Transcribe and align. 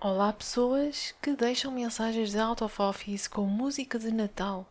Olá, 0.00 0.32
pessoas 0.32 1.12
que 1.20 1.34
deixam 1.34 1.72
mensagens 1.72 2.30
de 2.30 2.38
out 2.38 2.62
of 2.62 2.80
office 2.80 3.26
com 3.26 3.42
música 3.46 3.98
de 3.98 4.12
Natal 4.12 4.64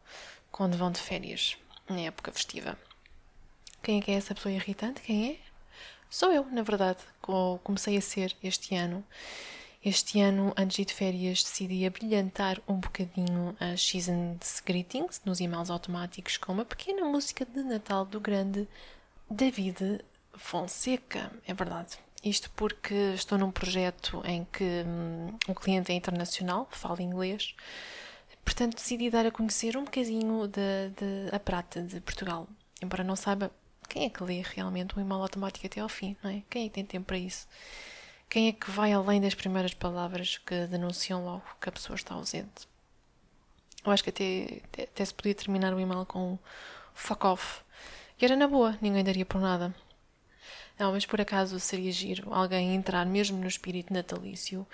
quando 0.50 0.78
vão 0.78 0.90
de 0.90 1.02
férias, 1.02 1.58
na 1.90 2.00
época 2.00 2.32
festiva. 2.32 2.80
Quem 3.84 4.00
é 4.00 4.02
que 4.02 4.10
é 4.10 4.14
essa 4.14 4.34
pessoa 4.34 4.54
irritante? 4.54 5.02
Quem 5.02 5.32
é? 5.32 5.38
Sou 6.10 6.32
eu, 6.32 6.46
na 6.46 6.62
verdade. 6.62 7.00
Comecei 7.62 7.98
a 7.98 8.02
ser 8.02 8.38
este 8.42 8.74
ano. 8.74 9.04
Este 9.84 10.22
ano, 10.22 10.54
antes 10.56 10.78
de 10.78 10.84
ir 10.84 10.86
de 10.86 10.94
férias, 10.94 11.44
decidi 11.44 11.86
abrilhantar 11.86 12.62
um 12.66 12.76
bocadinho 12.76 13.54
as 13.60 13.86
Seasons 13.86 14.62
Greetings 14.66 15.22
nos 15.26 15.42
e-mails 15.42 15.70
automáticos 15.70 16.38
com 16.38 16.54
uma 16.54 16.64
pequena 16.64 17.04
música 17.04 17.46
de 17.46 17.64
Natal 17.64 18.06
do 18.06 18.22
grande 18.22 18.66
David 19.30 20.00
Fonseca. 20.38 21.30
É 21.46 21.54
verdade. 21.54 21.98
Isto 22.24 22.50
porque 22.56 22.94
estou 23.14 23.38
num 23.38 23.52
projeto 23.52 24.22
em 24.26 24.46
que 24.46 24.64
hum, 24.64 25.38
o 25.48 25.54
cliente 25.54 25.92
é 25.92 25.96
internacional, 25.96 26.68
fala 26.72 27.02
inglês, 27.02 27.56
portanto 28.44 28.76
decidi 28.76 29.10
dar 29.10 29.26
a 29.26 29.32
conhecer 29.32 29.78
um 29.78 29.84
bocadinho 29.84 30.48
de, 30.48 30.90
de, 30.96 31.36
a 31.36 31.40
prata 31.40 31.82
de 31.82 32.00
Portugal. 32.02 32.48
Embora 32.82 33.04
não 33.04 33.16
saiba 33.16 33.52
quem 33.88 34.06
é 34.06 34.10
que 34.10 34.24
lê 34.24 34.42
realmente 34.42 34.98
um 34.98 35.02
e-mail 35.02 35.22
automático 35.22 35.66
até 35.66 35.80
ao 35.80 35.90
fim, 35.90 36.18
não 36.24 36.30
é? 36.30 36.44
Quem 36.50 36.66
é 36.66 36.68
que 36.68 36.74
tem 36.74 36.86
tempo 36.86 37.06
para 37.06 37.18
isso? 37.18 37.48
Quem 38.30 38.50
é 38.50 38.52
que 38.52 38.70
vai 38.70 38.92
além 38.92 39.22
das 39.22 39.34
primeiras 39.34 39.74
palavras 39.74 40.38
que 40.38 40.68
denunciam 40.68 41.24
logo 41.24 41.44
que 41.62 41.70
a 41.70 41.72
pessoa 41.72 41.96
está 41.96 42.14
ausente? 42.16 42.68
Eu 43.86 43.92
acho 43.92 44.04
que 44.04 44.10
até, 44.10 44.62
até 44.84 45.06
se 45.06 45.14
podia 45.14 45.34
terminar 45.34 45.74
o 45.74 45.80
e-mail 45.80 46.06
com 46.06 46.38
fuck 46.94 47.26
off. 47.26 47.62
E 48.20 48.26
era 48.26 48.36
na 48.36 48.48
boa, 48.48 48.78
ninguém 48.82 49.04
daria 49.04 49.26
por 49.26 49.40
nada. 49.40 49.74
Não, 50.78 50.92
mas 50.92 51.06
por 51.06 51.20
acaso 51.20 51.60
seria 51.60 51.92
giro 51.92 52.34
alguém 52.34 52.76
entrar 52.76 53.06
mesmo 53.06 53.38
no 53.38 53.48
espírito 53.48 53.94
natalício. 53.94 54.66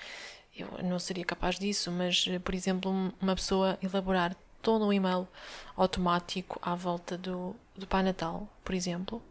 Eu 0.55 0.67
não 0.84 0.99
seria 0.99 1.25
capaz 1.25 1.57
disso, 1.57 1.91
mas, 1.91 2.25
por 2.44 2.53
exemplo, 2.53 3.13
uma 3.21 3.35
pessoa 3.35 3.78
elaborar 3.81 4.36
todo 4.61 4.86
um 4.86 4.94
e-mail 4.94 5.28
automático 5.75 6.59
à 6.61 6.75
volta 6.75 7.17
do, 7.17 7.55
do 7.75 7.88
Pai 7.88 8.03
Natal, 8.03 8.47
por 8.63 8.75
exemplo, 8.75 9.22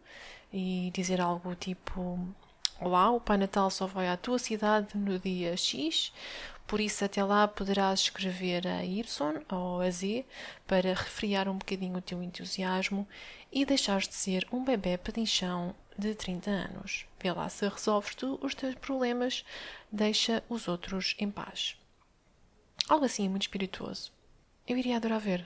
e 0.51 0.91
dizer 0.93 1.21
algo 1.21 1.55
tipo: 1.55 2.19
Olá, 2.79 3.11
o 3.11 3.19
Pai 3.19 3.37
Natal 3.37 3.69
só 3.69 3.87
vai 3.87 4.09
à 4.09 4.17
tua 4.17 4.37
cidade 4.39 4.97
no 4.97 5.17
dia 5.19 5.55
X, 5.55 6.11
por 6.67 6.79
isso 6.79 7.05
até 7.05 7.23
lá 7.23 7.47
poderás 7.47 8.01
escrever 8.01 8.67
a 8.67 8.83
Y 8.83 9.03
ou 9.51 9.81
a 9.81 9.89
Z 9.89 10.25
para 10.67 10.89
refriar 10.93 11.47
um 11.47 11.57
bocadinho 11.57 11.97
o 11.97 12.01
teu 12.01 12.21
entusiasmo 12.21 13.07
e 13.51 13.65
deixares 13.65 14.07
de 14.07 14.15
ser 14.15 14.47
um 14.51 14.63
bebê 14.63 14.97
pedinchão 14.97 15.75
de 15.97 16.15
30 16.15 16.49
anos. 16.49 17.05
Vê 17.21 17.31
lá 17.31 17.47
se 17.49 17.67
resolves 17.67 18.15
tu 18.15 18.39
os 18.41 18.55
teus 18.55 18.75
problemas, 18.75 19.45
deixa 19.91 20.43
os 20.49 20.67
outros 20.67 21.15
em 21.19 21.29
paz. 21.29 21.75
Algo 22.89 23.05
assim 23.05 23.29
muito 23.29 23.43
espirituoso. 23.43 24.11
Eu 24.67 24.77
iria 24.77 24.97
adorar 24.97 25.19
ver. 25.19 25.45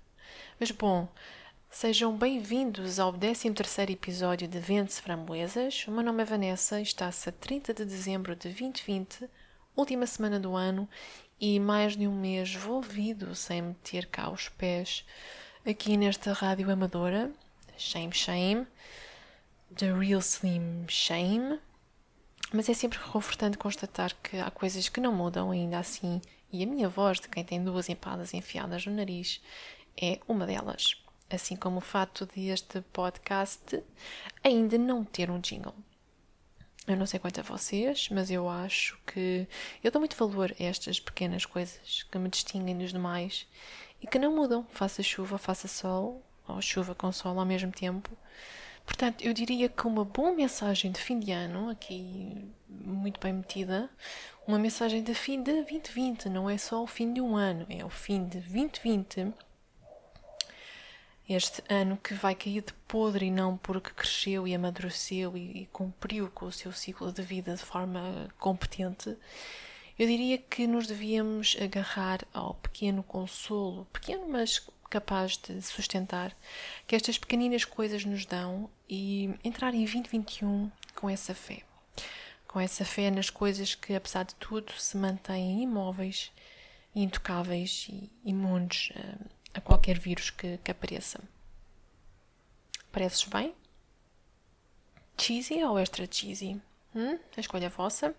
Mas 0.58 0.70
bom, 0.70 1.08
sejam 1.70 2.16
bem-vindos 2.16 2.98
ao 2.98 3.12
13 3.12 3.48
episódio 3.90 4.46
de 4.46 4.58
Ventes 4.58 5.00
Framboesas. 5.00 5.86
O 5.88 5.90
meu 5.90 6.02
nome 6.02 6.22
é 6.22 6.26
Vanessa, 6.26 6.80
está-se 6.80 7.28
a 7.28 7.32
30 7.32 7.74
de 7.74 7.84
dezembro 7.84 8.34
de 8.34 8.42
2020, 8.48 9.28
última 9.76 10.06
semana 10.06 10.38
do 10.38 10.54
ano, 10.54 10.88
e 11.40 11.58
mais 11.58 11.96
de 11.96 12.06
um 12.06 12.14
mês 12.14 12.54
volvido 12.54 13.34
sem 13.34 13.62
meter 13.62 14.06
cá 14.06 14.30
os 14.30 14.48
pés 14.48 15.04
aqui 15.66 15.96
nesta 15.96 16.32
rádio 16.32 16.70
amadora. 16.70 17.32
Shame, 17.76 18.12
shame. 18.12 18.66
The 19.76 19.92
Real 19.92 20.20
Slim 20.20 20.86
Shame, 20.86 21.58
mas 22.52 22.68
é 22.68 22.74
sempre 22.74 22.98
reconfortante 22.98 23.58
constatar 23.58 24.14
que 24.22 24.36
há 24.36 24.48
coisas 24.48 24.88
que 24.88 25.00
não 25.00 25.12
mudam 25.12 25.50
ainda 25.50 25.80
assim, 25.80 26.22
e 26.52 26.62
a 26.62 26.66
minha 26.66 26.88
voz, 26.88 27.18
de 27.18 27.28
quem 27.28 27.42
tem 27.42 27.64
duas 27.64 27.88
empadas 27.88 28.34
enfiadas 28.34 28.86
no 28.86 28.94
nariz, 28.94 29.40
é 30.00 30.20
uma 30.28 30.46
delas. 30.46 31.02
Assim 31.28 31.56
como 31.56 31.78
o 31.78 31.80
fato 31.80 32.24
de 32.24 32.50
este 32.50 32.82
podcast 32.92 33.82
ainda 34.44 34.78
não 34.78 35.04
ter 35.04 35.28
um 35.28 35.40
jingle. 35.40 35.74
Eu 36.86 36.96
não 36.96 37.06
sei 37.06 37.18
quanto 37.18 37.40
a 37.40 37.42
vocês, 37.42 38.08
mas 38.12 38.30
eu 38.30 38.48
acho 38.48 38.96
que 39.04 39.48
eu 39.82 39.90
dou 39.90 39.98
muito 39.98 40.16
valor 40.16 40.54
a 40.60 40.62
estas 40.62 41.00
pequenas 41.00 41.44
coisas 41.46 42.04
que 42.04 42.18
me 42.18 42.28
distinguem 42.28 42.78
dos 42.78 42.92
demais 42.92 43.44
e 44.00 44.06
que 44.06 44.20
não 44.20 44.36
mudam, 44.36 44.64
faça 44.70 45.02
chuva, 45.02 45.36
faça 45.36 45.66
sol, 45.66 46.22
ou 46.46 46.62
chuva 46.62 46.94
com 46.94 47.10
sol 47.10 47.40
ao 47.40 47.46
mesmo 47.46 47.72
tempo. 47.72 48.16
Portanto, 48.84 49.22
eu 49.22 49.32
diria 49.32 49.68
que 49.68 49.86
uma 49.86 50.04
boa 50.04 50.32
mensagem 50.32 50.92
de 50.92 51.00
fim 51.00 51.18
de 51.18 51.32
ano, 51.32 51.70
aqui 51.70 52.44
muito 52.68 53.18
bem 53.18 53.32
metida, 53.32 53.90
uma 54.46 54.58
mensagem 54.58 55.02
de 55.02 55.14
fim 55.14 55.42
de 55.42 55.52
2020, 55.52 56.28
não 56.28 56.48
é 56.50 56.58
só 56.58 56.82
o 56.82 56.86
fim 56.86 57.12
de 57.12 57.20
um 57.20 57.36
ano, 57.36 57.66
é 57.70 57.84
o 57.84 57.88
fim 57.88 58.24
de 58.24 58.38
2020. 58.40 59.32
Este 61.26 61.62
ano 61.70 61.96
que 61.96 62.12
vai 62.12 62.34
cair 62.34 62.60
de 62.60 62.74
podre 62.86 63.26
e 63.26 63.30
não 63.30 63.56
porque 63.56 63.90
cresceu 63.90 64.46
e 64.46 64.54
amadureceu 64.54 65.34
e, 65.38 65.66
cumpriu 65.72 66.30
com 66.30 66.44
o 66.44 66.52
seu 66.52 66.70
ciclo 66.70 67.10
de 67.10 67.22
vida 67.22 67.54
de 67.54 67.62
forma 67.62 68.28
competente. 68.38 69.16
Eu 69.98 70.06
diria 70.06 70.36
que 70.36 70.66
nos 70.66 70.86
devíamos 70.86 71.56
agarrar 71.58 72.20
ao 72.34 72.52
pequeno 72.54 73.02
consolo, 73.02 73.86
pequeno 73.86 74.28
mas 74.28 74.66
capaz 74.94 75.36
de 75.36 75.60
sustentar 75.60 76.32
que 76.86 76.94
estas 76.94 77.18
pequeninas 77.18 77.64
coisas 77.64 78.04
nos 78.04 78.24
dão 78.24 78.70
e 78.88 79.28
entrar 79.42 79.74
em 79.74 79.78
2021 79.78 80.70
com 80.94 81.10
essa 81.10 81.34
fé. 81.34 81.64
Com 82.46 82.60
essa 82.60 82.84
fé 82.84 83.10
nas 83.10 83.28
coisas 83.28 83.74
que, 83.74 83.92
apesar 83.92 84.22
de 84.22 84.36
tudo, 84.36 84.72
se 84.74 84.96
mantêm 84.96 85.64
imóveis, 85.64 86.30
intocáveis 86.94 87.88
e 87.90 88.08
imunes 88.24 88.92
a, 88.94 89.58
a 89.58 89.60
qualquer 89.60 89.98
vírus 89.98 90.30
que, 90.30 90.58
que 90.58 90.70
apareça. 90.70 91.20
Pareces 92.92 93.24
bem? 93.24 93.52
Cheesy 95.18 95.64
ou 95.64 95.76
extra 95.76 96.06
cheesy? 96.08 96.60
Hum? 96.94 97.18
A 97.36 97.40
escolha 97.40 97.66
é 97.66 97.68
vossa. 97.68 98.14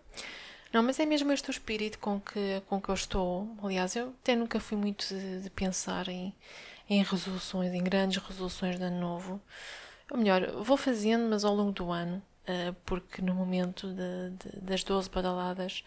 Não, 0.75 0.83
mas 0.83 0.99
é 0.99 1.05
mesmo 1.05 1.31
este 1.31 1.49
o 1.49 1.51
espírito 1.51 1.97
com 1.99 2.19
que, 2.19 2.61
com 2.67 2.81
que 2.81 2.89
eu 2.89 2.95
estou. 2.95 3.47
Aliás, 3.63 3.95
eu 3.95 4.09
até 4.21 4.35
nunca 4.35 4.59
fui 4.59 4.77
muito 4.77 5.07
de, 5.07 5.43
de 5.43 5.49
pensar 5.49 6.09
em, 6.09 6.35
em 6.89 7.01
resoluções, 7.01 7.73
em 7.73 7.81
grandes 7.81 8.21
resoluções 8.21 8.77
de 8.77 8.83
ano 8.83 8.99
novo. 8.99 9.41
Ou 10.11 10.17
melhor, 10.17 10.51
vou 10.63 10.75
fazendo, 10.75 11.29
mas 11.29 11.45
ao 11.45 11.55
longo 11.55 11.71
do 11.71 11.93
ano, 11.93 12.21
uh, 12.41 12.75
porque 12.85 13.21
no 13.21 13.33
momento 13.33 13.87
de, 13.87 14.31
de, 14.31 14.59
das 14.59 14.83
12 14.83 15.09
badaladas, 15.09 15.81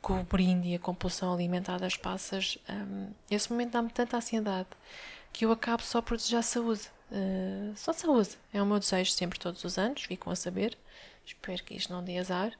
com 0.00 0.20
o 0.20 0.22
brinde 0.22 0.68
e 0.68 0.76
a 0.76 0.78
compulsão 0.78 1.34
alimentar 1.34 1.78
das 1.78 1.96
passas, 1.96 2.58
eh, 2.68 3.12
esse 3.32 3.50
momento 3.50 3.72
dá-me 3.72 3.90
tanta 3.90 4.18
ansiedade 4.18 4.68
que 5.32 5.46
eu 5.46 5.50
acabo 5.50 5.82
só 5.82 6.00
por 6.00 6.16
desejar 6.16 6.42
saúde. 6.42 6.82
Uh, 7.10 7.72
só 7.74 7.92
saúde. 7.92 8.38
É 8.52 8.62
o 8.62 8.66
meu 8.66 8.78
desejo 8.78 9.10
sempre, 9.10 9.36
todos 9.36 9.64
os 9.64 9.78
anos, 9.78 10.04
ficam 10.04 10.32
a 10.32 10.36
saber. 10.36 10.78
Espero 11.26 11.64
que 11.64 11.74
isto 11.74 11.92
não 11.92 12.04
dê 12.04 12.18
azar. 12.18 12.52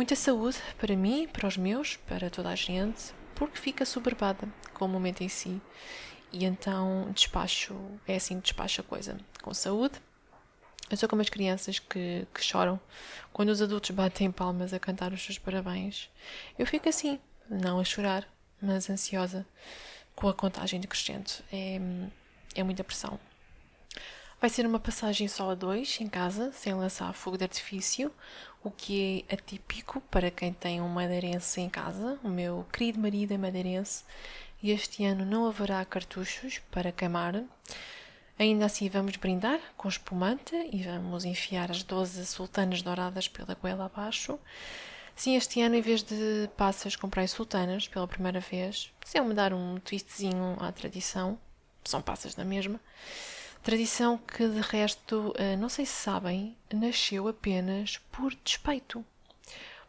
Muita 0.00 0.16
saúde 0.16 0.56
para 0.78 0.96
mim, 0.96 1.28
para 1.30 1.46
os 1.46 1.58
meus, 1.58 1.96
para 1.96 2.30
toda 2.30 2.48
a 2.48 2.54
gente, 2.54 3.12
porque 3.34 3.58
fica 3.58 3.84
soberbada 3.84 4.48
com 4.72 4.86
o 4.86 4.88
momento 4.88 5.20
em 5.20 5.28
si. 5.28 5.60
E 6.32 6.46
então 6.46 7.10
despacho, 7.12 7.78
é 8.08 8.16
assim 8.16 8.40
despacho 8.40 8.80
a 8.80 8.84
coisa. 8.84 9.18
Com 9.42 9.52
saúde. 9.52 10.00
Eu 10.90 10.96
sou 10.96 11.06
como 11.06 11.20
as 11.20 11.28
crianças 11.28 11.78
que, 11.78 12.26
que 12.32 12.42
choram 12.42 12.80
quando 13.30 13.50
os 13.50 13.60
adultos 13.60 13.90
batem 13.90 14.32
palmas 14.32 14.72
a 14.72 14.78
cantar 14.78 15.12
os 15.12 15.22
seus 15.22 15.38
parabéns. 15.38 16.08
Eu 16.58 16.66
fico 16.66 16.88
assim, 16.88 17.20
não 17.46 17.78
a 17.78 17.84
chorar, 17.84 18.26
mas 18.58 18.88
ansiosa 18.88 19.46
com 20.16 20.30
a 20.30 20.32
contagem 20.32 20.80
decrescente. 20.80 21.44
É, 21.52 21.78
é 22.54 22.62
muita 22.62 22.82
pressão. 22.82 23.20
Vai 24.40 24.48
ser 24.48 24.64
uma 24.64 24.80
passagem 24.80 25.28
só 25.28 25.50
a 25.50 25.54
dois, 25.54 26.00
em 26.00 26.08
casa, 26.08 26.50
sem 26.52 26.72
lançar 26.72 27.12
fogo 27.12 27.36
de 27.36 27.44
artifício, 27.44 28.10
o 28.62 28.70
que 28.70 29.24
é 29.28 29.34
atípico 29.34 30.00
para 30.10 30.30
quem 30.30 30.52
tem 30.52 30.80
um 30.80 30.88
madeirense 30.88 31.60
em 31.60 31.68
casa. 31.68 32.18
O 32.22 32.28
meu 32.28 32.66
querido 32.72 33.00
marido 33.00 33.32
é 33.32 33.38
madeirense 33.38 34.04
e 34.62 34.70
este 34.70 35.04
ano 35.04 35.24
não 35.24 35.46
haverá 35.46 35.84
cartuchos 35.84 36.58
para 36.70 36.92
queimar. 36.92 37.42
Ainda 38.38 38.66
assim, 38.66 38.88
vamos 38.88 39.16
brindar 39.16 39.60
com 39.76 39.88
espumante 39.88 40.54
e 40.72 40.82
vamos 40.82 41.24
enfiar 41.24 41.70
as 41.70 41.82
12 41.82 42.24
sultanas 42.26 42.82
douradas 42.82 43.28
pela 43.28 43.54
goela 43.54 43.86
abaixo. 43.86 44.38
Sim, 45.14 45.36
este 45.36 45.60
ano, 45.60 45.74
em 45.74 45.82
vez 45.82 46.02
de 46.02 46.48
passas, 46.56 46.96
comprei 46.96 47.28
sultanas 47.28 47.86
pela 47.86 48.08
primeira 48.08 48.40
vez. 48.40 48.90
Precisam-me 48.98 49.34
dar 49.34 49.52
um 49.52 49.78
twistzinho 49.78 50.56
à 50.58 50.72
tradição. 50.72 51.38
São 51.84 52.00
passas 52.00 52.34
da 52.34 52.44
mesma. 52.44 52.80
Tradição 53.62 54.16
que, 54.18 54.48
de 54.48 54.60
resto, 54.60 55.34
eh, 55.36 55.54
não 55.56 55.68
sei 55.68 55.84
se 55.84 55.92
sabem, 55.92 56.56
nasceu 56.72 57.28
apenas 57.28 57.98
por 58.10 58.34
despeito. 58.42 59.04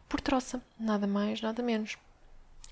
Por 0.08 0.20
troça, 0.20 0.62
nada 0.78 1.06
mais, 1.06 1.40
nada 1.40 1.62
menos. 1.62 1.96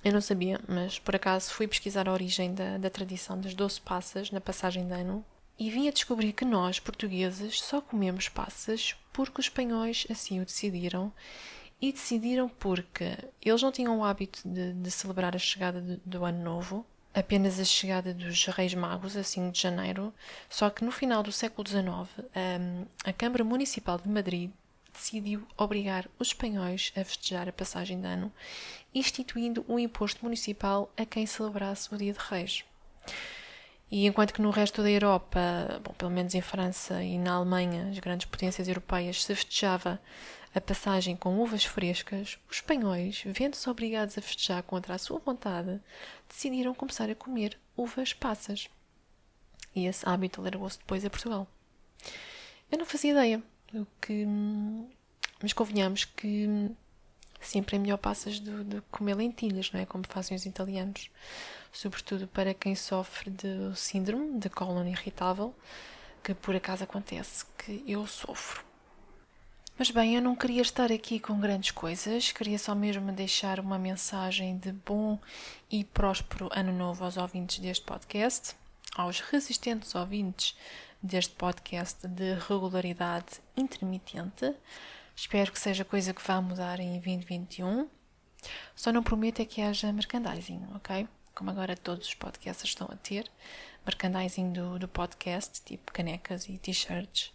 Eu 0.05 0.13
não 0.13 0.21
sabia, 0.21 0.61
mas 0.69 0.99
por 0.99 1.17
acaso 1.17 1.53
fui 1.53 1.67
pesquisar 1.67 2.09
a 2.09 2.13
origem 2.13 2.55
da, 2.55 2.77
da 2.79 2.91
tradição 2.91 3.41
das 3.41 3.55
doce 3.55 3.81
passas 3.81 4.31
na 4.31 4.41
passagem 4.41 4.87
de 4.87 4.93
ano 4.93 5.25
e 5.59 5.71
vim 5.71 5.89
a 5.89 5.93
descobrir 5.93 6.33
que 6.33 6.45
nós, 6.45 6.81
portugueses, 6.81 7.61
só 7.61 7.83
comemos 7.83 8.29
passas 8.31 8.97
porque 9.13 9.41
os 9.41 9.47
espanhóis 9.47 10.07
assim 10.11 10.41
o 10.41 10.45
decidiram 10.45 11.13
e 11.81 11.93
decidiram 11.93 12.49
porque 12.49 13.17
eles 13.45 13.61
não 13.61 13.71
tinham 13.71 13.99
o 13.99 14.05
hábito 14.05 14.41
de, 14.47 14.73
de 14.73 14.91
celebrar 14.91 15.37
a 15.37 15.39
chegada 15.39 16.01
do 16.05 16.25
Ano 16.25 16.43
Novo, 16.43 16.87
apenas 17.15 17.59
a 17.59 17.65
chegada 17.65 18.15
dos 18.15 18.47
Reis 18.47 18.75
Magos, 18.75 19.17
a 19.17 19.23
5 19.23 19.53
de 19.53 19.61
janeiro, 19.61 20.13
só 20.49 20.71
que 20.71 20.85
no 20.85 20.93
final 20.93 21.23
do 21.23 21.33
século 21.33 21.67
XIX, 21.67 21.85
hum, 21.89 22.87
a 23.05 23.13
Câmara 23.13 23.45
Municipal 23.45 23.99
de 23.99 24.09
Madrid 24.09 24.51
decidiu 24.93 25.47
obrigar 25.57 26.09
os 26.19 26.29
espanhóis 26.29 26.93
a 26.97 27.05
festejar 27.05 27.49
a 27.49 27.53
passagem 27.53 28.01
de 28.01 28.07
ano, 28.07 28.33
instituindo 28.95 29.65
um 29.69 29.79
imposto 29.79 30.25
municipal 30.25 30.93
a 30.97 31.05
quem 31.05 31.27
celebrasse 31.27 31.93
o 31.95 31.97
Dia 31.97 32.13
de 32.13 32.19
Reis. 32.19 32.65
E 33.91 34.07
enquanto 34.07 34.33
que 34.33 34.43
no 34.43 34.51
resto 34.51 34.83
da 34.83 34.91
Europa, 34.91 35.81
bom, 35.83 35.93
pelo 35.95 36.13
menos 36.13 36.35
em 36.35 36.41
França 36.41 37.03
e 37.03 37.19
na 37.19 37.33
Alemanha, 37.33 37.89
as 37.91 37.99
grandes 37.99 38.27
potências 38.27 38.69
europeias, 38.69 39.25
se 39.25 39.35
festejava 39.35 40.01
a 40.55 40.61
passagem 40.61 41.17
com 41.17 41.39
uvas 41.41 41.65
frescas, 41.65 42.39
os 42.49 42.57
espanhóis, 42.57 43.23
vendo-se 43.27 43.69
obrigados 43.69 44.19
a 44.19 44.23
festejar 44.23 44.63
contra 44.63 44.95
a 44.95 44.99
sua 44.99 45.19
vontade, 45.19 45.81
decidiram 46.29 46.75
começar 46.75 47.09
a 47.09 47.15
comer 47.15 47.59
uvas 47.77 48.13
passas. 48.13 48.69
E 49.75 49.87
esse 49.87 50.09
hábito 50.09 50.41
alargou-se 50.41 50.79
depois 50.79 51.05
a 51.05 51.11
Portugal. 51.11 51.47
Eu 52.71 52.79
não 52.79 52.87
fazia 52.87 53.13
ideia, 53.13 53.43
o 53.73 53.87
que, 54.01 54.27
mas 55.41 55.53
convenhamos 55.53 56.05
que 56.05 56.71
sempre 57.41 57.77
é 57.77 57.79
melhor 57.79 57.99
passas 57.99 58.41
do, 58.41 58.65
de 58.65 58.81
comer 58.91 59.15
lentilhas, 59.15 59.71
não 59.73 59.81
é? 59.81 59.87
Como 59.87 60.05
fazem 60.07 60.37
os 60.37 60.45
italianos 60.45 61.11
sobretudo 61.73 62.27
para 62.27 62.55
quem 62.55 62.75
sofre 62.75 63.31
de 63.31 63.77
síndrome 63.77 64.39
de 64.39 64.49
cólon 64.49 64.87
irritável, 64.87 65.55
que 66.23 66.35
por 66.35 66.55
acaso 66.55 66.85
acontece 66.85 67.45
que 67.57 67.83
eu 67.87 68.07
sofro. 68.07 68.70
Mas 69.81 69.91
bem, 69.91 70.15
eu 70.15 70.21
não 70.21 70.37
queria 70.37 70.61
estar 70.61 70.93
aqui 70.93 71.19
com 71.19 71.41
grandes 71.41 71.71
coisas, 71.71 72.33
queria 72.33 72.59
só 72.59 72.75
mesmo 72.75 73.11
deixar 73.13 73.59
uma 73.59 73.79
mensagem 73.79 74.59
de 74.59 74.73
bom 74.73 75.19
e 75.71 75.85
próspero 75.85 76.51
ano 76.53 76.71
novo 76.71 77.03
aos 77.03 77.17
ouvintes 77.17 77.61
deste 77.61 77.87
podcast, 77.87 78.55
aos 78.95 79.21
resistentes 79.21 79.95
ouvintes 79.95 80.55
deste 81.03 81.35
podcast 81.35 82.07
de 82.07 82.35
regularidade 82.47 83.41
intermitente. 83.57 84.55
Espero 85.17 85.51
que 85.51 85.59
seja 85.59 85.83
coisa 85.83 86.13
que 86.13 86.23
vá 86.29 86.43
mudar 86.43 86.79
em 86.79 87.01
2021. 87.01 87.89
Só 88.77 88.93
não 88.93 89.03
prometo 89.03 89.41
é 89.41 89.47
que 89.47 89.63
haja 89.63 89.91
merchandising, 89.91 90.61
ok? 90.75 91.09
como 91.41 91.51
agora 91.51 91.75
todos 91.75 92.07
os 92.07 92.15
podcasts 92.15 92.69
estão 92.69 92.87
a 92.93 92.97
ter, 92.97 93.25
merchandising 93.87 94.53
do, 94.53 94.79
do 94.79 94.87
podcast, 94.87 95.63
tipo 95.65 95.91
canecas 95.91 96.47
e 96.51 96.59
t-shirts, 96.59 97.33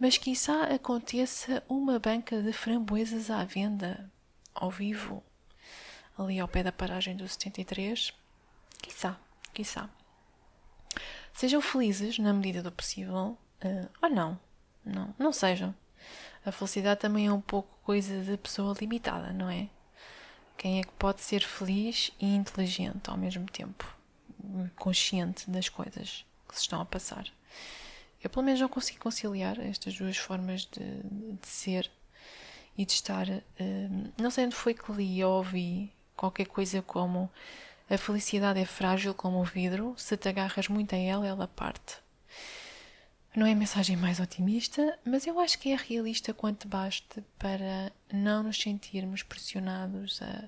mas 0.00 0.16
quiçá 0.16 0.64
aconteça 0.64 1.62
uma 1.68 1.98
banca 1.98 2.40
de 2.40 2.54
framboesas 2.54 3.30
à 3.30 3.44
venda, 3.44 4.10
ao 4.54 4.70
vivo, 4.70 5.22
ali 6.16 6.40
ao 6.40 6.48
pé 6.48 6.62
da 6.62 6.72
paragem 6.72 7.14
do 7.14 7.28
73. 7.28 8.14
Quiçá, 8.80 9.20
quiçá. 9.52 9.90
Sejam 11.34 11.60
felizes 11.60 12.18
na 12.18 12.32
medida 12.32 12.62
do 12.62 12.72
possível, 12.72 13.36
uh, 13.62 13.90
ou 14.00 14.08
não, 14.08 14.40
não, 14.82 15.14
não 15.18 15.32
sejam. 15.34 15.74
A 16.46 16.50
felicidade 16.50 17.00
também 17.00 17.26
é 17.26 17.32
um 17.32 17.40
pouco 17.40 17.68
coisa 17.82 18.24
de 18.24 18.38
pessoa 18.38 18.74
limitada, 18.80 19.34
não 19.34 19.50
é? 19.50 19.68
Quem 20.56 20.80
é 20.80 20.82
que 20.82 20.92
pode 20.92 21.20
ser 21.20 21.42
feliz 21.42 22.10
e 22.18 22.34
inteligente 22.34 23.10
ao 23.10 23.18
mesmo 23.18 23.44
tempo? 23.46 23.94
Consciente 24.76 25.50
das 25.50 25.68
coisas 25.68 26.24
que 26.48 26.54
se 26.54 26.62
estão 26.62 26.80
a 26.80 26.86
passar. 26.86 27.26
Eu, 28.22 28.30
pelo 28.30 28.44
menos, 28.44 28.60
não 28.60 28.68
consigo 28.68 29.00
conciliar 29.00 29.58
estas 29.60 29.96
duas 29.96 30.16
formas 30.16 30.66
de, 30.66 30.80
de 31.40 31.46
ser 31.46 31.90
e 32.76 32.84
de 32.84 32.92
estar. 32.92 33.28
Uh, 33.28 34.12
não 34.20 34.30
sei 34.30 34.46
onde 34.46 34.54
foi 34.54 34.74
que 34.74 34.92
li 34.92 35.22
ou 35.24 35.38
ouvi 35.38 35.90
qualquer 36.16 36.46
coisa 36.46 36.82
como 36.82 37.30
a 37.88 37.98
felicidade 37.98 38.60
é 38.60 38.64
frágil 38.64 39.12
como 39.12 39.40
o 39.40 39.44
vidro, 39.44 39.94
se 39.96 40.16
te 40.16 40.28
agarras 40.28 40.68
muito 40.68 40.94
a 40.94 40.98
ela, 40.98 41.26
ela 41.26 41.48
parte. 41.48 41.96
Não 43.34 43.46
é 43.46 43.52
a 43.52 43.56
mensagem 43.56 43.96
mais 43.96 44.20
otimista, 44.20 44.98
mas 45.04 45.26
eu 45.26 45.40
acho 45.40 45.58
que 45.58 45.72
é 45.72 45.76
realista 45.76 46.34
quanto 46.34 46.68
baste 46.68 47.22
para 47.38 47.92
não 48.12 48.42
nos 48.42 48.60
sentirmos 48.60 49.22
pressionados 49.22 50.20
a 50.22 50.44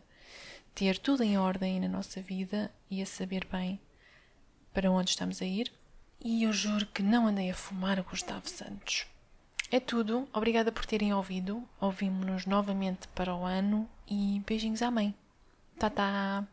ter 0.75 0.99
tudo 0.99 1.23
em 1.23 1.39
ordem 1.39 1.81
na 1.81 1.89
nossa 1.89 2.21
vida 2.21 2.71
e 2.91 3.03
a 3.03 3.07
saber 3.07 3.47
bem 3.51 3.81
para 4.73 4.91
onde 4.91 5.11
estamos 5.11 5.43
a 5.43 5.45
ir. 5.45 5.73
E 6.25 6.45
eu 6.45 6.53
juro 6.53 6.87
que 6.87 7.03
não 7.03 7.27
andei 7.27 7.51
a 7.51 7.55
fumar 7.55 8.01
Gustavo 8.03 8.49
Santos. 8.49 9.07
É 9.73 9.81
tudo. 9.81 10.29
Obrigada 10.33 10.71
por 10.71 10.87
terem 10.87 11.13
ouvido. 11.13 11.67
Ouvimos-nos 11.81 12.47
novamente 12.47 13.09
para 13.09 13.35
o 13.35 13.45
ano 13.45 13.89
e 14.09 14.41
beijinhos 14.47 14.83
à 14.83 14.91
mãe. 14.91 15.15
Tá, 15.79 15.91
tá. 15.91 16.47